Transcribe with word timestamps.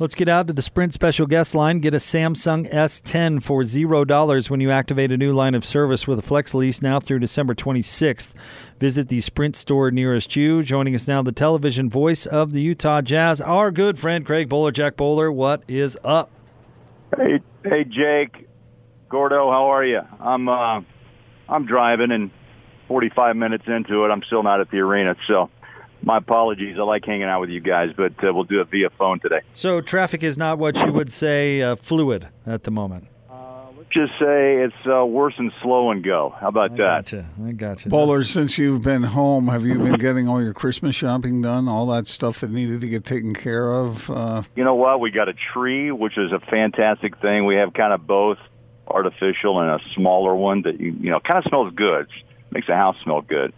Let's 0.00 0.14
get 0.14 0.30
out 0.30 0.46
to 0.46 0.54
the 0.54 0.62
Sprint 0.62 0.94
special 0.94 1.26
guest 1.26 1.54
line. 1.54 1.80
Get 1.80 1.92
a 1.92 1.98
Samsung 1.98 2.66
S10 2.72 3.42
for 3.42 3.60
$0 3.60 4.48
when 4.48 4.58
you 4.58 4.70
activate 4.70 5.12
a 5.12 5.18
new 5.18 5.34
line 5.34 5.54
of 5.54 5.62
service 5.62 6.06
with 6.06 6.18
a 6.18 6.22
flex 6.22 6.54
lease 6.54 6.80
now 6.80 7.00
through 7.00 7.18
December 7.18 7.54
26th. 7.54 8.32
Visit 8.78 9.08
the 9.08 9.20
Sprint 9.20 9.56
store 9.56 9.90
nearest 9.90 10.34
you. 10.34 10.62
Joining 10.62 10.94
us 10.94 11.06
now, 11.06 11.20
the 11.20 11.32
television 11.32 11.90
voice 11.90 12.24
of 12.24 12.54
the 12.54 12.62
Utah 12.62 13.02
Jazz, 13.02 13.42
our 13.42 13.70
good 13.70 13.98
friend 13.98 14.24
Craig 14.24 14.48
Bolerjack. 14.48 14.96
Bowler, 14.96 15.30
what 15.30 15.64
is 15.68 15.98
up? 16.02 16.30
Hey, 17.14 17.40
hey, 17.62 17.84
Jake, 17.84 18.48
Gordo, 19.10 19.50
how 19.50 19.66
are 19.66 19.84
you? 19.84 20.00
I'm 20.18 20.48
uh, 20.48 20.80
I'm 21.46 21.66
driving 21.66 22.10
and 22.10 22.30
45 22.88 23.36
minutes 23.36 23.64
into 23.66 24.06
it, 24.06 24.08
I'm 24.08 24.22
still 24.22 24.42
not 24.42 24.62
at 24.62 24.70
the 24.70 24.78
arena, 24.78 25.14
so 25.26 25.50
my 26.02 26.16
apologies. 26.18 26.76
I 26.78 26.82
like 26.82 27.04
hanging 27.04 27.24
out 27.24 27.40
with 27.40 27.50
you 27.50 27.60
guys, 27.60 27.92
but 27.96 28.12
uh, 28.24 28.32
we'll 28.32 28.44
do 28.44 28.60
it 28.60 28.68
via 28.70 28.90
phone 28.90 29.20
today. 29.20 29.40
So 29.54 29.80
traffic 29.80 30.22
is 30.22 30.36
not 30.38 30.58
what 30.58 30.76
you 30.84 30.92
would 30.92 31.10
say 31.12 31.62
uh, 31.62 31.76
fluid 31.76 32.28
at 32.46 32.64
the 32.64 32.70
moment. 32.70 33.06
Uh, 33.30 33.64
let's 33.76 33.90
just 33.90 34.12
say 34.18 34.56
it's 34.56 34.86
uh, 34.86 35.04
worse 35.04 35.36
than 35.36 35.52
slow 35.62 35.90
and 35.90 36.02
go. 36.02 36.34
How 36.40 36.48
about 36.48 36.72
I 36.72 36.76
that? 36.76 36.76
Gotcha. 37.10 37.28
I 37.44 37.52
gotcha. 37.52 37.88
Bowler, 37.88 38.22
since 38.24 38.56
you've 38.58 38.82
been 38.82 39.02
home, 39.02 39.48
have 39.48 39.64
you 39.66 39.78
been 39.78 39.94
getting 39.98 40.28
all 40.28 40.42
your 40.42 40.54
Christmas 40.54 40.94
shopping 40.94 41.42
done? 41.42 41.68
All 41.68 41.86
that 41.88 42.06
stuff 42.06 42.40
that 42.40 42.50
needed 42.50 42.80
to 42.80 42.88
get 42.88 43.04
taken 43.04 43.34
care 43.34 43.72
of? 43.72 44.08
Uh, 44.10 44.42
You 44.56 44.64
know 44.64 44.74
what? 44.74 45.00
We 45.00 45.10
got 45.10 45.28
a 45.28 45.34
tree, 45.34 45.90
which 45.90 46.16
is 46.18 46.32
a 46.32 46.40
fantastic 46.40 47.18
thing. 47.18 47.44
We 47.46 47.56
have 47.56 47.72
kind 47.72 47.92
of 47.92 48.06
both 48.06 48.38
artificial 48.88 49.60
and 49.60 49.70
a 49.70 49.84
smaller 49.94 50.34
one 50.34 50.62
that 50.62 50.80
you 50.80 50.90
you 51.00 51.10
know 51.10 51.20
kind 51.20 51.38
of 51.38 51.48
smells 51.48 51.72
good. 51.74 52.08
Makes 52.50 52.66
the 52.66 52.74
house 52.74 52.96
smell 53.04 53.20
good. 53.22 53.52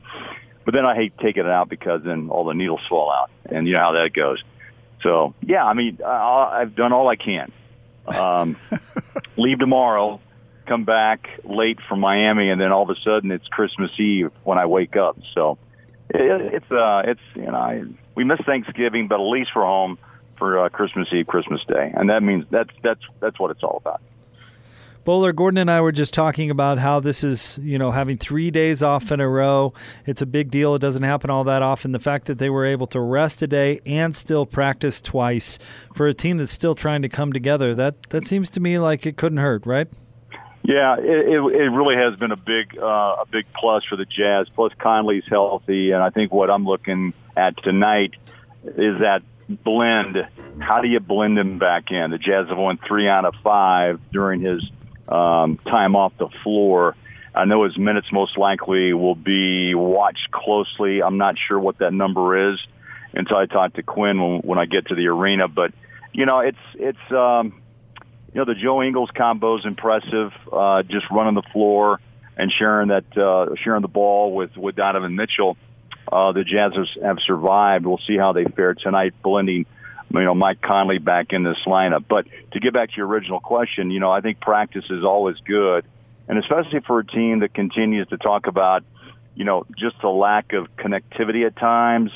But 0.64 0.74
then 0.74 0.86
I 0.86 0.94
hate 0.94 1.18
taking 1.18 1.44
it 1.44 1.50
out 1.50 1.68
because 1.68 2.02
then 2.04 2.28
all 2.28 2.44
the 2.44 2.54
needles 2.54 2.80
fall 2.88 3.10
out, 3.10 3.30
and 3.46 3.66
you 3.66 3.74
know 3.74 3.80
how 3.80 3.92
that 3.92 4.12
goes. 4.12 4.42
So 5.02 5.34
yeah, 5.42 5.64
I 5.64 5.74
mean, 5.74 5.98
I, 6.04 6.60
I've 6.60 6.74
done 6.74 6.92
all 6.92 7.08
I 7.08 7.16
can. 7.16 7.52
Um, 8.06 8.56
leave 9.36 9.58
tomorrow, 9.58 10.20
come 10.66 10.84
back 10.84 11.28
late 11.44 11.78
from 11.88 12.00
Miami, 12.00 12.50
and 12.50 12.60
then 12.60 12.72
all 12.72 12.82
of 12.82 12.90
a 12.90 13.00
sudden 13.00 13.30
it's 13.30 13.46
Christmas 13.48 13.90
Eve 13.98 14.30
when 14.44 14.58
I 14.58 14.66
wake 14.66 14.96
up. 14.96 15.18
So 15.34 15.58
it, 16.10 16.54
it's 16.54 16.70
uh, 16.70 17.02
it's 17.06 17.20
you 17.34 17.42
know 17.42 17.54
I, 17.54 17.84
we 18.14 18.24
miss 18.24 18.40
Thanksgiving, 18.46 19.08
but 19.08 19.20
at 19.20 19.26
least 19.26 19.50
we're 19.54 19.64
home 19.64 19.98
for 20.38 20.64
uh, 20.64 20.68
Christmas 20.68 21.08
Eve, 21.12 21.26
Christmas 21.26 21.62
Day, 21.66 21.92
and 21.94 22.10
that 22.10 22.22
means 22.22 22.44
that's 22.50 22.70
that's 22.82 23.02
that's 23.20 23.38
what 23.38 23.50
it's 23.50 23.62
all 23.62 23.76
about. 23.76 24.00
Bowler, 25.04 25.32
Gordon 25.32 25.58
and 25.58 25.70
I 25.70 25.80
were 25.80 25.90
just 25.90 26.14
talking 26.14 26.48
about 26.48 26.78
how 26.78 27.00
this 27.00 27.24
is, 27.24 27.58
you 27.60 27.76
know, 27.76 27.90
having 27.90 28.18
three 28.18 28.52
days 28.52 28.84
off 28.84 29.10
in 29.10 29.18
a 29.18 29.28
row. 29.28 29.72
It's 30.06 30.22
a 30.22 30.26
big 30.26 30.50
deal. 30.50 30.76
It 30.76 30.78
doesn't 30.78 31.02
happen 31.02 31.28
all 31.28 31.42
that 31.44 31.60
often. 31.60 31.90
The 31.90 31.98
fact 31.98 32.26
that 32.26 32.38
they 32.38 32.48
were 32.48 32.64
able 32.64 32.86
to 32.88 33.00
rest 33.00 33.42
a 33.42 33.48
day 33.48 33.80
and 33.84 34.14
still 34.14 34.46
practice 34.46 35.02
twice 35.02 35.58
for 35.92 36.06
a 36.06 36.14
team 36.14 36.36
that's 36.36 36.52
still 36.52 36.76
trying 36.76 37.02
to 37.02 37.08
come 37.08 37.32
together, 37.32 37.74
that, 37.74 38.00
that 38.10 38.26
seems 38.26 38.48
to 38.50 38.60
me 38.60 38.78
like 38.78 39.04
it 39.04 39.16
couldn't 39.16 39.38
hurt, 39.38 39.66
right? 39.66 39.88
Yeah, 40.64 40.96
it, 40.96 41.36
it, 41.36 41.70
really 41.70 41.96
has 41.96 42.14
been 42.14 42.30
a 42.30 42.36
big 42.36 42.78
uh, 42.78 43.16
a 43.22 43.24
big 43.28 43.46
plus 43.52 43.82
for 43.84 43.96
the 43.96 44.04
Jazz. 44.04 44.48
Plus 44.54 44.72
Conley's 44.78 45.24
healthy, 45.28 45.90
and 45.90 46.00
I 46.00 46.10
think 46.10 46.32
what 46.32 46.50
I'm 46.50 46.64
looking 46.64 47.14
at 47.36 47.60
tonight 47.64 48.12
is 48.64 49.00
that 49.00 49.22
blend. 49.48 50.24
How 50.60 50.80
do 50.80 50.86
you 50.86 51.00
blend 51.00 51.36
him 51.36 51.58
back 51.58 51.90
in? 51.90 52.12
The 52.12 52.18
Jazz 52.18 52.46
have 52.48 52.58
won 52.58 52.78
three 52.78 53.08
out 53.08 53.24
of 53.24 53.34
five 53.42 53.98
during 54.12 54.40
his 54.40 54.62
um, 55.12 55.58
time 55.58 55.94
off 55.94 56.12
the 56.18 56.28
floor. 56.42 56.96
I 57.34 57.44
know 57.44 57.64
his 57.64 57.76
minutes 57.76 58.08
most 58.12 58.36
likely 58.36 58.92
will 58.92 59.14
be 59.14 59.74
watched 59.74 60.30
closely. 60.30 61.02
I'm 61.02 61.18
not 61.18 61.36
sure 61.38 61.58
what 61.58 61.78
that 61.78 61.92
number 61.92 62.52
is 62.52 62.60
until 63.14 63.36
I 63.36 63.46
talk 63.46 63.74
to 63.74 63.82
Quin 63.82 64.20
when, 64.20 64.40
when 64.40 64.58
I 64.58 64.66
get 64.66 64.88
to 64.88 64.94
the 64.94 65.08
arena. 65.08 65.48
But 65.48 65.72
you 66.12 66.26
know, 66.26 66.40
it's 66.40 66.58
it's 66.74 67.12
um, 67.12 67.60
you 68.32 68.40
know 68.40 68.44
the 68.44 68.54
Joe 68.54 68.82
Ingles 68.82 69.10
combo 69.14 69.58
is 69.58 69.66
impressive. 69.66 70.32
Uh, 70.50 70.82
just 70.82 71.06
running 71.10 71.34
the 71.34 71.48
floor 71.52 72.00
and 72.36 72.50
sharing 72.50 72.88
that 72.88 73.16
uh, 73.16 73.54
sharing 73.56 73.82
the 73.82 73.88
ball 73.88 74.34
with 74.34 74.56
with 74.56 74.76
Donovan 74.76 75.16
Mitchell. 75.16 75.56
Uh, 76.10 76.32
the 76.32 76.44
Jazz 76.44 76.72
have, 76.74 77.02
have 77.02 77.18
survived. 77.20 77.86
We'll 77.86 78.00
see 78.06 78.16
how 78.16 78.32
they 78.32 78.44
fare 78.44 78.74
tonight, 78.74 79.14
blending 79.22 79.66
you 80.12 80.24
know, 80.24 80.34
Mike 80.34 80.60
Conley 80.60 80.98
back 80.98 81.32
in 81.32 81.42
this 81.42 81.58
lineup. 81.66 82.04
But 82.08 82.26
to 82.52 82.60
get 82.60 82.72
back 82.72 82.90
to 82.90 82.96
your 82.96 83.06
original 83.06 83.40
question, 83.40 83.90
you 83.90 84.00
know, 84.00 84.10
I 84.10 84.20
think 84.20 84.40
practice 84.40 84.84
is 84.90 85.04
always 85.04 85.36
good, 85.44 85.84
and 86.28 86.38
especially 86.38 86.80
for 86.80 86.98
a 86.98 87.06
team 87.06 87.40
that 87.40 87.54
continues 87.54 88.08
to 88.08 88.18
talk 88.18 88.46
about, 88.46 88.84
you 89.34 89.44
know, 89.44 89.66
just 89.76 89.96
the 90.02 90.08
lack 90.08 90.52
of 90.52 90.68
connectivity 90.76 91.46
at 91.46 91.56
times, 91.56 92.10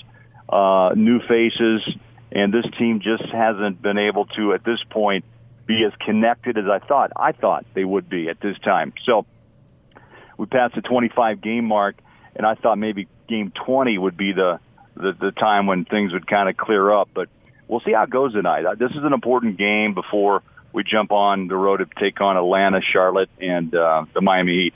uh, 0.48 0.92
new 0.94 1.20
faces, 1.20 1.82
and 2.30 2.52
this 2.52 2.66
team 2.78 3.00
just 3.00 3.24
hasn't 3.24 3.80
been 3.80 3.98
able 3.98 4.26
to 4.26 4.52
at 4.52 4.64
this 4.64 4.82
point 4.90 5.24
be 5.66 5.82
as 5.84 5.92
connected 6.04 6.58
as 6.58 6.66
I 6.66 6.78
thought. 6.78 7.12
I 7.16 7.32
thought 7.32 7.64
they 7.74 7.84
would 7.84 8.08
be 8.08 8.28
at 8.28 8.40
this 8.40 8.58
time. 8.58 8.92
So 9.04 9.26
we 10.36 10.46
passed 10.46 10.74
the 10.74 10.82
25 10.82 11.40
game 11.40 11.64
mark, 11.64 11.96
and 12.36 12.46
I 12.46 12.54
thought 12.54 12.78
maybe 12.78 13.08
game 13.28 13.52
20 13.52 13.98
would 13.98 14.16
be 14.16 14.32
the 14.32 14.60
the, 14.96 15.12
the 15.12 15.30
time 15.30 15.66
when 15.66 15.84
things 15.84 16.14
would 16.14 16.26
kind 16.26 16.48
of 16.48 16.56
clear 16.56 16.90
up, 16.90 17.10
but 17.12 17.28
we'll 17.68 17.80
see 17.80 17.92
how 17.92 18.04
it 18.04 18.10
goes 18.10 18.32
tonight. 18.32 18.64
Uh, 18.64 18.74
This 18.74 18.90
is 18.92 19.02
an 19.04 19.12
important 19.12 19.56
game 19.58 19.94
before 19.94 20.42
we 20.72 20.84
jump 20.84 21.10
on 21.12 21.48
the 21.48 21.56
road 21.56 21.78
to 21.78 21.86
take 21.98 22.20
on 22.20 22.36
Atlanta, 22.36 22.80
Charlotte, 22.82 23.30
and 23.40 23.74
uh, 23.74 24.04
the 24.14 24.20
Miami 24.20 24.52
Heat. 24.52 24.74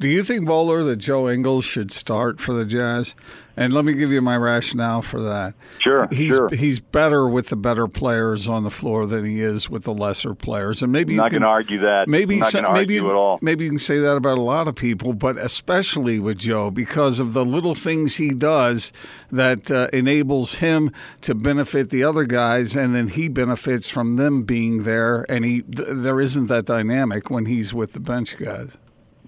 Do 0.00 0.08
you 0.08 0.24
think, 0.24 0.46
Bowler, 0.46 0.82
that 0.84 0.96
Joe 0.96 1.28
Ingles 1.28 1.64
should 1.64 1.92
start 1.92 2.40
for 2.40 2.52
the 2.52 2.64
Jazz? 2.64 3.14
And 3.56 3.72
let 3.72 3.84
me 3.84 3.92
give 3.92 4.10
you 4.10 4.20
my 4.20 4.36
rationale 4.36 5.00
for 5.00 5.22
that. 5.22 5.54
Sure, 5.78 6.08
He's 6.10 6.34
sure. 6.34 6.48
he's 6.52 6.80
better 6.80 7.28
with 7.28 7.50
the 7.50 7.56
better 7.56 7.86
players 7.86 8.48
on 8.48 8.64
the 8.64 8.70
floor 8.70 9.06
than 9.06 9.24
he 9.24 9.40
is 9.42 9.70
with 9.70 9.84
the 9.84 9.94
lesser 9.94 10.34
players, 10.34 10.82
and 10.82 10.90
maybe 10.90 11.12
I'm 11.12 11.14
you 11.14 11.16
not 11.18 11.30
can- 11.30 11.38
going 11.38 11.42
to 11.48 11.54
argue 11.54 11.80
that. 11.82 12.08
Maybe 12.08 12.34
I'm 12.34 12.40
not 12.40 12.52
going 12.52 12.64
to 12.64 12.72
maybe 12.72 12.98
argue 12.98 13.10
at 13.10 13.14
all. 13.14 13.38
maybe 13.42 13.62
you 13.62 13.70
can 13.70 13.78
say 13.78 14.00
that 14.00 14.16
about 14.16 14.38
a 14.38 14.40
lot 14.40 14.66
of 14.66 14.74
people, 14.74 15.12
but 15.12 15.36
especially 15.38 16.18
with 16.18 16.38
Joe 16.38 16.72
because 16.72 17.20
of 17.20 17.32
the 17.32 17.44
little 17.44 17.76
things 17.76 18.16
he 18.16 18.30
does 18.30 18.92
that 19.30 19.70
uh, 19.70 19.86
enables 19.92 20.54
him 20.56 20.90
to 21.20 21.36
benefit 21.36 21.90
the 21.90 22.02
other 22.02 22.24
guys, 22.24 22.74
and 22.74 22.92
then 22.92 23.06
he 23.06 23.28
benefits 23.28 23.88
from 23.88 24.16
them 24.16 24.42
being 24.42 24.82
there. 24.82 25.24
And 25.28 25.44
he 25.44 25.62
th- 25.62 25.88
there 25.92 26.20
isn't 26.20 26.48
that 26.48 26.64
dynamic 26.64 27.30
when 27.30 27.46
he's 27.46 27.72
with 27.72 27.92
the 27.92 28.00
bench 28.00 28.36
guys. 28.36 28.78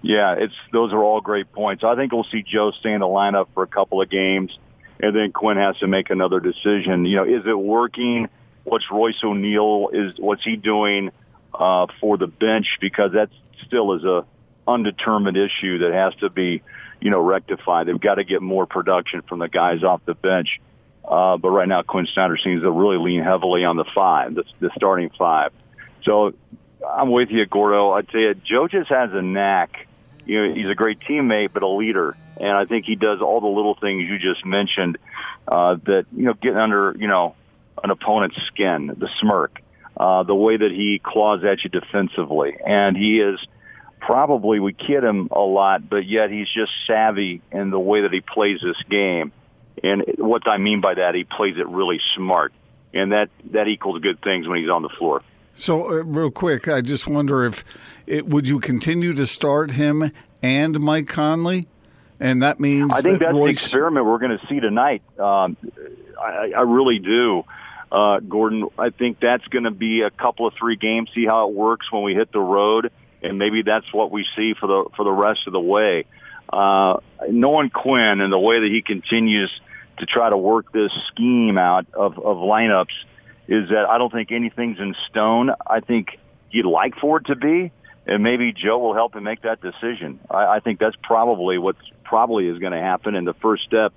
Yeah, 0.01 0.35
it's 0.37 0.53
those 0.71 0.93
are 0.93 1.03
all 1.03 1.21
great 1.21 1.51
points. 1.51 1.83
I 1.83 1.95
think 1.95 2.11
we'll 2.11 2.23
see 2.25 2.43
Joe 2.43 2.71
stay 2.71 2.93
in 2.93 2.99
the 2.99 3.07
lineup 3.07 3.47
for 3.53 3.63
a 3.63 3.67
couple 3.67 4.01
of 4.01 4.09
games, 4.09 4.57
and 4.99 5.15
then 5.15 5.31
Quin 5.31 5.57
has 5.57 5.77
to 5.79 5.87
make 5.87 6.09
another 6.09 6.39
decision. 6.39 7.05
You 7.05 7.17
know, 7.17 7.23
is 7.23 7.45
it 7.45 7.57
working? 7.57 8.29
What's 8.63 8.85
Royce 8.91 9.17
O'Neale 9.23 9.89
is? 9.91 10.13
What's 10.19 10.43
he 10.43 10.55
doing 10.55 11.11
uh, 11.53 11.87
for 11.99 12.17
the 12.17 12.27
bench? 12.27 12.77
Because 12.79 13.13
that 13.13 13.29
still 13.65 13.93
is 13.93 14.03
a 14.03 14.25
undetermined 14.67 15.37
issue 15.37 15.79
that 15.79 15.93
has 15.93 16.13
to 16.15 16.29
be, 16.29 16.61
you 16.99 17.09
know, 17.09 17.21
rectified. 17.21 17.87
They've 17.87 17.99
got 17.99 18.15
to 18.15 18.23
get 18.23 18.41
more 18.41 18.65
production 18.65 19.21
from 19.23 19.39
the 19.39 19.47
guys 19.47 19.83
off 19.83 20.01
the 20.05 20.13
bench. 20.13 20.59
Uh, 21.03 21.37
but 21.37 21.49
right 21.49 21.67
now, 21.67 21.81
Quin 21.83 22.05
Snyder 22.13 22.37
seems 22.37 22.63
to 22.63 22.71
really 22.71 22.97
lean 22.97 23.23
heavily 23.23 23.63
on 23.63 23.77
the 23.77 23.85
five, 23.95 24.35
the, 24.35 24.43
the 24.59 24.69
starting 24.75 25.09
five. 25.17 25.53
So 26.03 26.33
I'm 26.87 27.11
with 27.11 27.29
you, 27.29 27.45
Gordo. 27.45 27.91
I'd 27.91 28.09
say 28.11 28.33
Joe 28.43 28.67
just 28.67 28.89
has 28.89 29.11
a 29.13 29.21
knack. 29.21 29.87
You 30.25 30.47
know, 30.47 30.53
he's 30.53 30.69
a 30.69 30.75
great 30.75 30.99
teammate, 30.99 31.51
but 31.53 31.63
a 31.63 31.67
leader, 31.67 32.17
and 32.37 32.51
I 32.51 32.65
think 32.65 32.85
he 32.85 32.95
does 32.95 33.21
all 33.21 33.39
the 33.39 33.47
little 33.47 33.75
things 33.75 34.03
you 34.09 34.19
just 34.19 34.45
mentioned. 34.45 34.97
Uh, 35.47 35.75
that 35.85 36.05
you 36.15 36.23
know, 36.23 36.33
getting 36.33 36.57
under 36.57 36.95
you 36.97 37.07
know 37.07 37.35
an 37.83 37.89
opponent's 37.89 38.37
skin, 38.47 38.87
the 38.97 39.09
smirk, 39.21 39.61
uh, 39.95 40.23
the 40.23 40.35
way 40.35 40.57
that 40.57 40.71
he 40.71 40.99
claws 41.03 41.43
at 41.43 41.63
you 41.63 41.69
defensively, 41.69 42.57
and 42.65 42.97
he 42.97 43.19
is 43.19 43.39
probably 43.99 44.59
we 44.59 44.73
kid 44.73 45.03
him 45.03 45.29
a 45.31 45.39
lot, 45.39 45.89
but 45.89 46.05
yet 46.05 46.29
he's 46.29 46.47
just 46.49 46.71
savvy 46.85 47.41
in 47.51 47.69
the 47.69 47.79
way 47.79 48.01
that 48.01 48.11
he 48.11 48.21
plays 48.21 48.59
this 48.61 48.81
game. 48.89 49.31
And 49.83 50.03
what 50.17 50.47
I 50.47 50.57
mean 50.57 50.81
by 50.81 50.95
that, 50.95 51.15
he 51.15 51.23
plays 51.23 51.57
it 51.57 51.67
really 51.67 52.01
smart, 52.15 52.53
and 52.93 53.11
that 53.11 53.29
that 53.51 53.67
equals 53.67 54.01
good 54.01 54.21
things 54.21 54.47
when 54.47 54.59
he's 54.59 54.69
on 54.69 54.81
the 54.81 54.89
floor. 54.89 55.21
So, 55.57 55.89
uh, 55.89 56.03
real 56.03 56.29
quick, 56.29 56.67
I 56.67 56.81
just 56.81 57.07
wonder 57.07 57.43
if 57.43 57.65
it, 58.05 58.27
would 58.27 58.47
you 58.47 58.59
continue 58.59 59.13
to 59.15 59.25
start 59.25 59.71
him 59.71 60.11
and 60.43 60.79
Mike 60.79 61.07
Conley, 61.07 61.67
and 62.19 62.43
that 62.43 62.59
means 62.59 62.93
I 62.93 63.01
think 63.01 63.19
that 63.19 63.33
that's 63.33 63.37
the 63.37 63.45
experiment 63.45 64.05
we're 64.05 64.19
going 64.19 64.37
to 64.37 64.47
see 64.47 64.59
tonight. 64.59 65.01
Um, 65.19 65.57
I, 66.21 66.51
I 66.55 66.61
really 66.61 66.99
do, 66.99 67.43
uh, 67.91 68.19
Gordon. 68.19 68.69
I 68.77 68.91
think 68.91 69.19
that's 69.19 69.45
going 69.47 69.63
to 69.63 69.71
be 69.71 70.01
a 70.01 70.11
couple 70.11 70.45
of 70.45 70.53
three 70.53 70.75
games. 70.75 71.09
See 71.15 71.25
how 71.25 71.49
it 71.49 71.55
works 71.55 71.91
when 71.91 72.03
we 72.03 72.13
hit 72.13 72.31
the 72.31 72.39
road, 72.39 72.91
and 73.23 73.39
maybe 73.39 73.63
that's 73.63 73.91
what 73.91 74.11
we 74.11 74.27
see 74.35 74.53
for 74.53 74.67
the 74.67 74.85
for 74.95 75.05
the 75.05 75.11
rest 75.11 75.47
of 75.47 75.53
the 75.53 75.59
way. 75.59 76.05
Uh, 76.53 76.97
knowing 77.29 77.71
Quin 77.71 78.21
and 78.21 78.31
the 78.31 78.39
way 78.39 78.59
that 78.59 78.71
he 78.71 78.83
continues 78.83 79.49
to 79.97 80.05
try 80.05 80.29
to 80.29 80.37
work 80.37 80.71
this 80.71 80.91
scheme 81.07 81.57
out 81.57 81.87
of, 81.95 82.19
of 82.19 82.37
lineups 82.37 82.93
is 83.47 83.69
that 83.69 83.85
I 83.89 83.97
don't 83.97 84.11
think 84.11 84.31
anything's 84.31 84.79
in 84.79 84.95
stone. 85.09 85.51
I 85.65 85.79
think 85.79 86.19
you'd 86.51 86.65
like 86.65 86.95
for 86.97 87.17
it 87.17 87.27
to 87.27 87.35
be, 87.35 87.71
and 88.05 88.23
maybe 88.23 88.53
Joe 88.53 88.79
will 88.79 88.93
help 88.93 89.15
him 89.15 89.23
make 89.23 89.41
that 89.43 89.61
decision. 89.61 90.19
I, 90.29 90.45
I 90.45 90.59
think 90.59 90.79
that's 90.79 90.95
probably 91.01 91.57
what's 91.57 91.79
probably 92.03 92.47
is 92.47 92.59
going 92.59 92.73
to 92.73 92.79
happen. 92.79 93.15
And 93.15 93.27
the 93.27 93.33
first 93.35 93.63
step, 93.63 93.93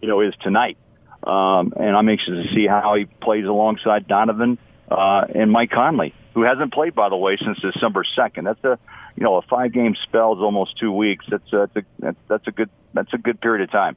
you 0.00 0.08
know, 0.08 0.20
is 0.20 0.34
tonight. 0.40 0.76
Um, 1.22 1.72
and 1.76 1.96
I'm 1.96 2.08
anxious 2.08 2.46
to 2.46 2.54
see 2.54 2.66
how 2.66 2.94
he 2.94 3.06
plays 3.06 3.46
alongside 3.46 4.06
Donovan 4.06 4.58
uh, 4.90 5.24
and 5.34 5.50
Mike 5.50 5.70
Conley, 5.70 6.14
who 6.34 6.42
hasn't 6.42 6.72
played, 6.72 6.94
by 6.94 7.08
the 7.08 7.16
way, 7.16 7.38
since 7.38 7.58
December 7.60 8.04
2nd. 8.16 8.44
That's 8.44 8.62
a, 8.64 8.78
you 9.16 9.24
know, 9.24 9.36
a 9.36 9.42
five-game 9.42 9.96
spell 10.02 10.34
is 10.34 10.40
almost 10.40 10.78
two 10.78 10.92
weeks. 10.92 11.24
That's 11.30 11.50
a, 11.52 11.70
that's 11.72 11.86
a, 12.02 12.16
that's 12.28 12.46
a 12.46 12.52
good 12.52 12.70
that's 12.92 13.12
a 13.12 13.18
good 13.18 13.40
period 13.40 13.62
of 13.62 13.70
time. 13.70 13.96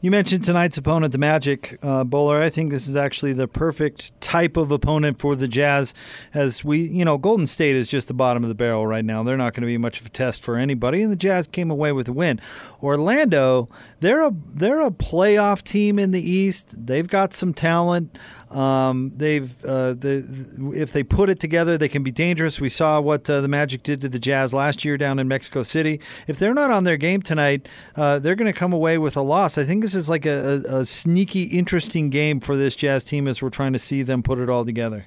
You 0.00 0.12
mentioned 0.12 0.44
tonight's 0.44 0.78
opponent, 0.78 1.10
the 1.10 1.18
Magic 1.18 1.76
uh, 1.82 2.04
Bowler. 2.04 2.40
I 2.40 2.50
think 2.50 2.70
this 2.70 2.86
is 2.86 2.94
actually 2.94 3.32
the 3.32 3.48
perfect 3.48 4.20
type 4.20 4.56
of 4.56 4.70
opponent 4.70 5.18
for 5.18 5.34
the 5.34 5.48
Jazz, 5.48 5.92
as 6.32 6.64
we, 6.64 6.82
you 6.82 7.04
know, 7.04 7.18
Golden 7.18 7.48
State 7.48 7.74
is 7.74 7.88
just 7.88 8.06
the 8.06 8.14
bottom 8.14 8.44
of 8.44 8.48
the 8.48 8.54
barrel 8.54 8.86
right 8.86 9.04
now. 9.04 9.24
They're 9.24 9.36
not 9.36 9.54
going 9.54 9.62
to 9.62 9.66
be 9.66 9.76
much 9.76 9.98
of 9.98 10.06
a 10.06 10.10
test 10.10 10.40
for 10.40 10.56
anybody, 10.56 11.02
and 11.02 11.10
the 11.10 11.16
Jazz 11.16 11.48
came 11.48 11.68
away 11.68 11.90
with 11.90 12.06
a 12.06 12.12
win. 12.12 12.40
Orlando, 12.80 13.68
they're 13.98 14.22
a 14.22 14.32
they're 14.46 14.82
a 14.82 14.92
playoff 14.92 15.64
team 15.64 15.98
in 15.98 16.12
the 16.12 16.22
East. 16.22 16.86
They've 16.86 17.08
got 17.08 17.34
some 17.34 17.52
talent. 17.52 18.16
Um, 18.50 19.12
they've 19.14 19.52
uh, 19.64 19.92
the, 19.92 20.72
if 20.74 20.92
they 20.92 21.02
put 21.02 21.28
it 21.28 21.38
together, 21.38 21.76
they 21.76 21.88
can 21.88 22.02
be 22.02 22.10
dangerous. 22.10 22.60
We 22.60 22.70
saw 22.70 23.00
what 23.00 23.28
uh, 23.28 23.40
the 23.40 23.48
Magic 23.48 23.82
did 23.82 24.00
to 24.00 24.08
the 24.08 24.18
Jazz 24.18 24.54
last 24.54 24.84
year 24.84 24.96
down 24.96 25.18
in 25.18 25.28
Mexico 25.28 25.62
City. 25.62 26.00
If 26.26 26.38
they're 26.38 26.54
not 26.54 26.70
on 26.70 26.84
their 26.84 26.96
game 26.96 27.20
tonight, 27.20 27.68
uh, 27.96 28.18
they're 28.18 28.36
going 28.36 28.52
to 28.52 28.58
come 28.58 28.72
away 28.72 28.96
with 28.98 29.16
a 29.16 29.22
loss. 29.22 29.58
I 29.58 29.64
think 29.64 29.82
this 29.82 29.94
is 29.94 30.08
like 30.08 30.24
a, 30.24 30.62
a, 30.68 30.78
a 30.78 30.84
sneaky, 30.84 31.44
interesting 31.44 32.10
game 32.10 32.40
for 32.40 32.56
this 32.56 32.74
Jazz 32.74 33.04
team 33.04 33.28
as 33.28 33.42
we're 33.42 33.50
trying 33.50 33.74
to 33.74 33.78
see 33.78 34.02
them 34.02 34.22
put 34.22 34.38
it 34.38 34.48
all 34.48 34.64
together. 34.64 35.06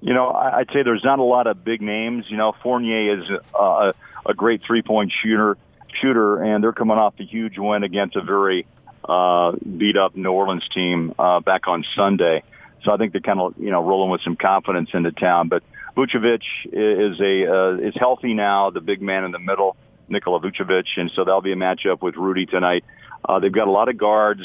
You 0.00 0.14
know, 0.14 0.32
I'd 0.32 0.68
say 0.72 0.82
there's 0.82 1.04
not 1.04 1.20
a 1.20 1.24
lot 1.24 1.46
of 1.46 1.64
big 1.64 1.80
names. 1.80 2.24
You 2.28 2.36
know, 2.36 2.56
Fournier 2.62 3.20
is 3.20 3.30
uh, 3.54 3.92
a 4.26 4.34
great 4.34 4.62
three-point 4.64 5.12
shooter, 5.12 5.56
shooter, 6.00 6.42
and 6.42 6.64
they're 6.64 6.72
coming 6.72 6.98
off 6.98 7.14
a 7.20 7.24
huge 7.24 7.56
win 7.58 7.84
against 7.84 8.16
a 8.16 8.22
very 8.22 8.66
uh, 9.04 9.52
beat 9.52 9.96
up 9.96 10.16
New 10.16 10.32
Orleans 10.32 10.68
team 10.74 11.14
uh, 11.18 11.38
back 11.38 11.68
on 11.68 11.84
Sunday. 11.94 12.42
So 12.84 12.92
I 12.92 12.96
think 12.96 13.12
they're 13.12 13.20
kind 13.20 13.40
of 13.40 13.54
you 13.58 13.70
know 13.70 13.82
rolling 13.82 14.10
with 14.10 14.22
some 14.22 14.36
confidence 14.36 14.90
into 14.92 15.12
town. 15.12 15.48
But 15.48 15.62
Vucevic 15.96 16.42
is 16.64 17.20
a 17.20 17.52
uh, 17.52 17.76
is 17.76 17.94
healthy 17.94 18.34
now, 18.34 18.70
the 18.70 18.80
big 18.80 19.02
man 19.02 19.24
in 19.24 19.32
the 19.32 19.38
middle, 19.38 19.76
Nikola 20.08 20.40
Vucevic, 20.40 20.86
and 20.96 21.10
so 21.14 21.24
that'll 21.24 21.42
be 21.42 21.52
a 21.52 21.56
matchup 21.56 22.02
with 22.02 22.16
Rudy 22.16 22.46
tonight. 22.46 22.84
Uh, 23.24 23.38
they've 23.38 23.52
got 23.52 23.68
a 23.68 23.70
lot 23.70 23.88
of 23.88 23.96
guards, 23.96 24.42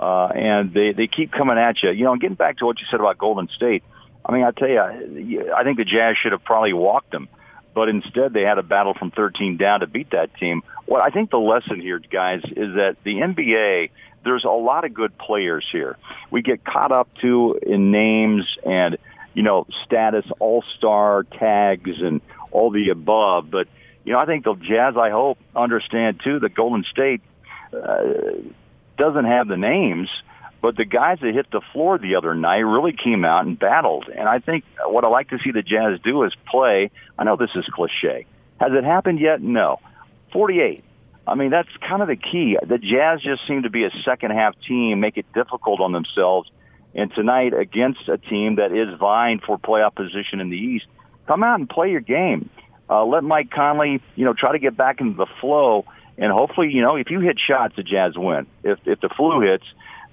uh, 0.00 0.26
and 0.26 0.72
they 0.72 0.92
they 0.92 1.06
keep 1.06 1.30
coming 1.30 1.58
at 1.58 1.82
you. 1.82 1.90
You 1.90 2.04
know, 2.04 2.16
getting 2.16 2.36
back 2.36 2.58
to 2.58 2.66
what 2.66 2.80
you 2.80 2.86
said 2.90 3.00
about 3.00 3.18
Golden 3.18 3.48
State. 3.48 3.84
I 4.24 4.32
mean, 4.32 4.44
I 4.44 4.50
tell 4.50 4.68
you, 4.68 5.52
I 5.52 5.64
think 5.64 5.78
the 5.78 5.84
Jazz 5.84 6.16
should 6.18 6.32
have 6.32 6.44
probably 6.44 6.74
walked 6.74 7.12
them, 7.12 7.28
but 7.74 7.88
instead 7.88 8.32
they 8.32 8.42
had 8.42 8.58
a 8.58 8.62
battle 8.62 8.92
from 8.92 9.10
13 9.10 9.56
down 9.56 9.80
to 9.80 9.86
beat 9.86 10.10
that 10.10 10.34
team. 10.34 10.62
What 10.84 11.00
I 11.00 11.10
think 11.10 11.30
the 11.30 11.38
lesson 11.38 11.80
here, 11.80 11.98
guys, 11.98 12.42
is 12.44 12.74
that 12.74 12.96
the 13.04 13.16
NBA 13.16 13.90
there's 14.24 14.44
a 14.44 14.50
lot 14.50 14.84
of 14.84 14.94
good 14.94 15.16
players 15.18 15.66
here. 15.70 15.96
We 16.30 16.42
get 16.42 16.64
caught 16.64 16.92
up 16.92 17.08
too 17.20 17.58
in 17.62 17.90
names 17.90 18.44
and 18.64 18.98
you 19.34 19.42
know 19.42 19.66
status, 19.84 20.24
all 20.38 20.64
star 20.76 21.24
tags, 21.24 22.00
and 22.00 22.20
all 22.50 22.70
the 22.70 22.90
above. 22.90 23.50
But 23.50 23.68
you 24.04 24.12
know, 24.12 24.18
I 24.18 24.26
think 24.26 24.44
the 24.44 24.54
Jazz, 24.54 24.96
I 24.96 25.10
hope, 25.10 25.38
understand 25.54 26.20
too 26.22 26.40
that 26.40 26.54
Golden 26.54 26.84
State 26.84 27.20
uh, 27.72 28.02
doesn't 28.96 29.24
have 29.24 29.48
the 29.48 29.56
names. 29.56 30.08
But 30.60 30.76
the 30.76 30.84
guys 30.84 31.18
that 31.20 31.32
hit 31.32 31.50
the 31.52 31.60
floor 31.72 31.98
the 31.98 32.16
other 32.16 32.34
night 32.34 32.60
really 32.60 32.92
came 32.92 33.24
out 33.24 33.46
and 33.46 33.56
battled. 33.56 34.08
And 34.08 34.28
I 34.28 34.40
think 34.40 34.64
what 34.84 35.04
I 35.04 35.08
like 35.08 35.30
to 35.30 35.38
see 35.38 35.52
the 35.52 35.62
Jazz 35.62 36.00
do 36.02 36.24
is 36.24 36.32
play. 36.50 36.90
I 37.16 37.24
know 37.24 37.36
this 37.36 37.54
is 37.54 37.64
cliche. 37.66 38.26
Has 38.58 38.72
it 38.72 38.82
happened 38.82 39.20
yet? 39.20 39.40
No. 39.40 39.78
48. 40.32 40.82
I 41.28 41.34
mean, 41.34 41.50
that's 41.50 41.68
kind 41.86 42.00
of 42.00 42.08
the 42.08 42.16
key. 42.16 42.56
The 42.66 42.78
Jazz 42.78 43.20
just 43.20 43.46
seem 43.46 43.64
to 43.64 43.70
be 43.70 43.84
a 43.84 43.90
second 44.04 44.30
half 44.30 44.58
team, 44.60 45.00
make 45.00 45.18
it 45.18 45.26
difficult 45.34 45.80
on 45.80 45.92
themselves. 45.92 46.50
And 46.94 47.14
tonight, 47.14 47.52
against 47.52 48.08
a 48.08 48.16
team 48.16 48.56
that 48.56 48.72
is 48.72 48.98
vying 48.98 49.40
for 49.40 49.58
playoff 49.58 49.94
position 49.94 50.40
in 50.40 50.48
the 50.48 50.56
East, 50.56 50.86
come 51.26 51.42
out 51.42 51.60
and 51.60 51.68
play 51.68 51.90
your 51.90 52.00
game. 52.00 52.48
Uh, 52.88 53.04
let 53.04 53.22
Mike 53.22 53.50
Conley, 53.50 54.00
you 54.16 54.24
know, 54.24 54.32
try 54.32 54.52
to 54.52 54.58
get 54.58 54.76
back 54.76 55.00
into 55.00 55.16
the 55.16 55.26
flow. 55.40 55.84
And 56.16 56.32
hopefully, 56.32 56.72
you 56.72 56.80
know, 56.80 56.96
if 56.96 57.10
you 57.10 57.20
hit 57.20 57.38
shots, 57.38 57.76
the 57.76 57.82
Jazz 57.82 58.16
win. 58.16 58.46
If 58.64 58.78
if 58.86 59.00
the 59.00 59.10
flu 59.10 59.40
hits 59.40 59.64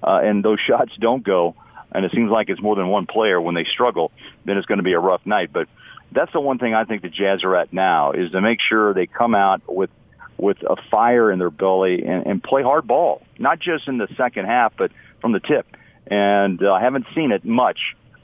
uh, 0.02 0.20
and 0.22 0.44
those 0.44 0.60
shots 0.66 0.92
don't 1.00 1.24
go, 1.24 1.56
and 1.92 2.04
it 2.04 2.12
seems 2.12 2.30
like 2.30 2.50
it's 2.50 2.60
more 2.60 2.76
than 2.76 2.88
one 2.88 3.06
player 3.06 3.40
when 3.40 3.54
they 3.54 3.64
struggle, 3.64 4.12
then 4.44 4.58
it's 4.58 4.66
going 4.66 4.78
to 4.78 4.84
be 4.84 4.92
a 4.92 5.00
rough 5.00 5.24
night. 5.24 5.50
But 5.52 5.68
that's 6.12 6.32
the 6.32 6.40
one 6.40 6.58
thing 6.58 6.74
I 6.74 6.84
think 6.84 7.00
the 7.02 7.08
Jazz 7.08 7.42
are 7.42 7.56
at 7.56 7.72
now 7.72 8.12
is 8.12 8.32
to 8.32 8.40
make 8.42 8.60
sure 8.60 8.92
they 8.92 9.06
come 9.06 9.34
out 9.34 9.62
with 9.66 9.88
with 10.38 10.58
a 10.62 10.76
fire 10.90 11.30
in 11.30 11.38
their 11.38 11.50
belly 11.50 12.04
and, 12.04 12.26
and 12.26 12.42
play 12.42 12.62
hard 12.62 12.86
ball, 12.86 13.22
not 13.38 13.58
just 13.58 13.88
in 13.88 13.98
the 13.98 14.08
second 14.16 14.46
half, 14.46 14.72
but 14.76 14.90
from 15.20 15.32
the 15.32 15.40
tip. 15.40 15.66
And 16.06 16.62
uh, 16.62 16.72
I 16.72 16.80
haven't 16.80 17.06
seen 17.14 17.32
it 17.32 17.44
much 17.44 17.78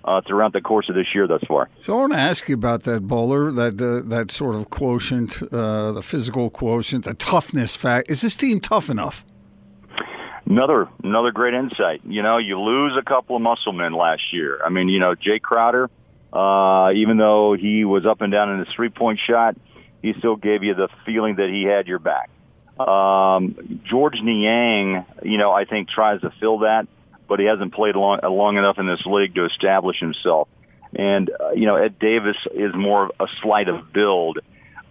uh, 0.05 0.21
throughout 0.27 0.53
the 0.53 0.61
course 0.61 0.89
of 0.89 0.95
this 0.95 1.15
year 1.15 1.27
thus 1.27 1.43
far. 1.47 1.69
So 1.81 1.97
I 1.97 2.01
want 2.01 2.13
to 2.13 2.19
ask 2.19 2.49
you 2.49 2.55
about 2.55 2.83
that 2.85 3.07
bowler, 3.07 3.51
that 3.53 3.81
uh, 3.81 4.09
that 4.09 4.31
sort 4.31 4.57
of 4.57 4.71
quotient, 4.71 5.43
uh, 5.53 5.93
the 5.93 6.03
physical 6.03 6.51
quotient, 6.51 7.05
the 7.05 7.15
toughness 7.15 7.77
fact. 7.77 8.11
Is 8.11 8.21
this 8.23 8.35
team 8.35 8.61
tough 8.61 8.91
enough? 8.91 9.25
Another 10.45 10.89
another 11.03 11.31
great 11.31 11.55
insight. 11.55 12.03
You 12.05 12.23
know, 12.23 12.39
you 12.39 12.61
lose 12.61 12.97
a 12.97 13.03
couple 13.03 13.37
of 13.37 13.43
muscle 13.43 13.73
men 13.73 13.93
last 13.93 14.33
year. 14.33 14.61
I 14.65 14.71
mean, 14.71 14.89
you 14.89 14.99
know, 14.99 15.15
Jae 15.15 15.41
Crowder, 15.41 15.89
uh, 16.33 16.93
even 16.95 17.17
though 17.17 17.55
he 17.55 17.85
was 17.85 18.05
up 18.05 18.21
and 18.21 18.33
down 18.33 18.51
in 18.51 18.59
his 18.59 18.69
three 18.75 18.91
point 18.91 19.21
shot, 19.25 19.57
he 20.03 20.15
still 20.19 20.37
gave 20.37 20.63
you 20.63 20.75
the 20.75 20.89
feeling 21.07 21.37
that 21.37 21.49
he 21.49 21.63
had 21.63 21.87
your 21.87 21.99
back. 21.99 22.29
Um, 22.79 23.81
Georges 23.85 24.23
Niang, 24.23 25.07
you 25.23 25.39
know, 25.39 25.53
I 25.53 25.65
think 25.65 25.89
tries 25.89 26.21
to 26.23 26.33
fill 26.41 26.61
that, 26.61 26.89
but 27.29 27.39
he 27.39 27.47
hasn't 27.47 27.73
played 27.73 27.97
long, 27.97 28.21
long 28.23 28.57
enough 28.57 28.79
in 28.79 28.87
this 28.87 29.05
league 29.07 29.35
to 29.37 29.45
establish 29.45 30.01
himself. 30.01 30.49
And, 30.95 31.31
uh, 31.31 31.53
you 31.53 31.67
know, 31.67 31.77
Ed 31.77 31.99
Davis 31.99 32.37
is 32.53 32.75
more 32.75 33.05
of 33.05 33.13
a 33.21 33.27
slight 33.41 33.69
of 33.69 33.93
build, 33.93 34.41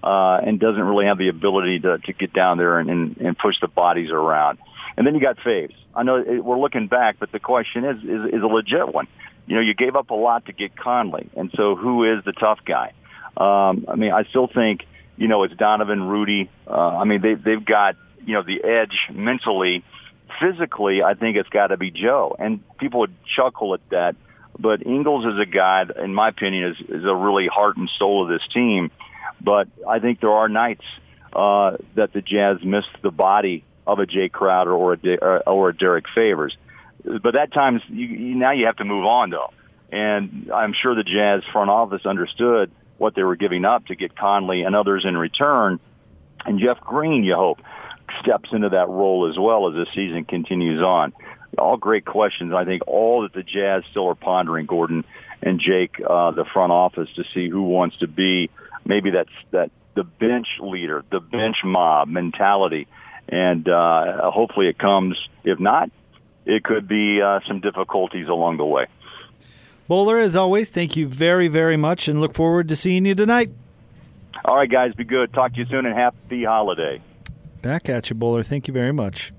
uh, 0.04 0.40
and 0.44 0.60
doesn't 0.60 0.82
really 0.82 1.06
have 1.06 1.18
the 1.18 1.28
ability 1.28 1.82
to, 1.82 1.98
to 2.00 2.14
get 2.14 2.34
down 2.34 2.58
there 2.58 2.80
and, 2.80 2.90
and, 2.90 3.18
and 3.18 3.38
push 3.38 3.60
the 3.60 3.68
bodies 3.68 4.10
around. 4.10 4.58
And 4.98 5.06
then 5.06 5.14
you 5.16 5.22
got 5.22 5.38
Faves. 5.38 5.76
I 5.94 6.04
know 6.04 6.18
it, 6.18 6.44
we're 6.44 6.60
looking 6.60 6.88
back, 6.88 7.18
but 7.20 7.32
the 7.32 7.40
question 7.40 7.86
is, 7.86 7.98
is, 8.04 8.34
is 8.34 8.42
a 8.42 8.48
legit 8.48 8.94
one. 8.94 9.08
You 9.48 9.56
know, 9.56 9.62
you 9.62 9.74
gave 9.74 9.96
up 9.96 10.10
a 10.10 10.16
lot 10.16 10.46
to 10.46 10.54
get 10.54 10.76
Conley, 10.76 11.30
and 11.36 11.52
so 11.56 11.76
who 11.76 12.04
is 12.06 12.24
the 12.24 12.32
tough 12.32 12.60
guy? 12.66 12.94
Um, 13.38 13.86
I 13.88 13.96
mean, 13.96 14.12
I 14.12 14.24
still 14.26 14.48
think 14.48 14.86
you 15.22 15.28
know, 15.28 15.44
it's 15.44 15.56
Donovan, 15.56 16.02
Rudy. 16.02 16.50
Uh, 16.68 16.98
I 16.98 17.04
mean, 17.04 17.22
they, 17.22 17.36
they've 17.36 17.64
got, 17.64 17.96
you 18.26 18.34
know, 18.34 18.42
the 18.42 18.64
edge 18.64 18.98
mentally. 19.14 19.84
Physically, 20.40 21.04
I 21.04 21.14
think 21.14 21.38
it's 21.38 21.50
got 21.50 21.68
to 21.68 21.78
be 21.78 21.92
Joe. 21.92 22.36
And 22.40 22.64
people 22.80 23.02
would 23.02 23.14
chuckle 23.36 23.76
at 23.76 23.88
that. 23.92 24.16
But 24.58 24.84
Ingles 24.84 25.26
is 25.32 25.40
a 25.40 25.46
guy, 25.46 25.86
in 26.04 26.16
my 26.16 26.30
opinion, 26.30 26.72
is, 26.72 26.78
is 26.90 27.06
a 27.06 27.14
really 27.14 27.46
heart 27.46 27.78
and 27.78 27.88
soul 28.00 28.24
of 28.24 28.30
this 28.30 28.42
team. 28.52 28.90
But 29.40 29.68
I 29.88 30.00
think 30.00 30.22
there 30.22 30.32
are 30.32 30.50
nights 30.50 30.86
uh, 31.34 31.78
that 31.94 32.14
the 32.14 32.24
Jazz 32.24 32.58
miss 32.64 32.86
the 33.04 33.12
body 33.12 33.64
of 33.86 34.00
a 34.00 34.08
Jae 34.08 34.32
Crowder 34.32 34.74
or 34.74 34.94
a, 34.94 34.98
De- 34.98 35.48
or 35.48 35.70
a 35.70 35.78
Derrick 35.78 36.06
Favors. 36.16 36.58
But 37.04 37.36
that 37.36 37.54
times, 37.54 37.84
you, 37.90 38.08
you, 38.08 38.36
now 38.36 38.54
you 38.54 38.66
have 38.66 38.78
to 38.78 38.86
move 38.86 39.06
on, 39.06 39.30
though. 39.30 39.54
And 39.92 40.50
I'm 40.52 40.74
sure 40.74 40.96
the 40.96 41.04
Jazz 41.04 41.44
front 41.52 41.70
office 41.70 42.08
understood 42.08 42.72
what 43.02 43.16
they 43.16 43.24
were 43.24 43.36
giving 43.36 43.66
up 43.66 43.88
to 43.88 43.96
get 43.96 44.16
Conley 44.16 44.62
and 44.62 44.76
others 44.76 45.06
in 45.06 45.18
return. 45.18 45.80
And 46.46 46.60
Jeff 46.60 46.80
Green, 46.82 47.24
you 47.24 47.36
hope, 47.36 47.60
steps 48.22 48.50
into 48.52 48.70
that 48.70 48.90
role 48.90 49.28
as 49.28 49.40
well 49.40 49.68
as 49.68 49.74
the 49.74 49.88
season 49.96 50.24
continues 50.24 50.84
on. 50.84 51.12
All 51.58 51.78
great 51.78 52.06
questions. 52.06 52.54
I 52.54 52.64
think 52.64 52.84
all 52.86 53.24
that 53.24 53.34
the 53.34 53.42
Jazz 53.42 53.84
still 53.90 54.08
are 54.08 54.16
pondering, 54.16 54.68
Gordon 54.68 55.04
and 55.42 55.60
Jake, 55.60 55.96
uh, 56.00 56.30
the 56.32 56.46
front 56.46 56.72
office, 56.72 57.10
to 57.16 57.24
see 57.34 57.50
who 57.50 57.64
wants 57.64 57.98
to 57.98 58.08
be 58.08 58.52
maybe 58.86 59.10
that's 59.10 59.30
that 59.50 59.72
the 59.96 60.04
bench 60.04 60.48
leader, 60.60 61.04
the 61.12 61.20
bench 61.20 61.58
mob 61.64 62.08
mentality, 62.08 62.88
and 63.28 63.68
uh, 63.68 64.30
hopefully 64.30 64.68
it 64.68 64.78
comes. 64.78 65.18
If 65.44 65.60
not, 65.60 65.90
it 66.46 66.64
could 66.64 66.88
be 66.88 67.20
uh, 67.20 67.40
some 67.48 67.62
difficulties 67.62 68.28
along 68.28 68.58
the 68.58 68.66
way. 68.66 68.86
Bowler, 69.88 70.20
as 70.20 70.36
always, 70.36 70.70
thank 70.70 70.96
you 70.96 71.08
very, 71.08 71.48
very 71.48 71.78
much 71.78 72.08
and 72.08 72.22
look 72.22 72.34
forward 72.34 72.70
to 72.70 72.76
seeing 72.76 73.06
you 73.06 73.16
tonight. 73.16 73.52
All 74.46 74.56
right, 74.56 74.70
guys, 74.70 74.94
be 74.94 75.04
good. 75.04 75.34
Talk 75.34 75.54
to 75.54 75.60
you 75.60 75.66
soon 75.66 75.86
and 75.86 75.96
happy 75.96 76.44
holiday. 76.44 77.02
Back 77.62 77.90
at 77.90 78.10
you, 78.10 78.16
Bowler. 78.16 78.44
Thank 78.44 78.68
you 78.68 78.74
very 78.74 78.94
much. 78.94 79.34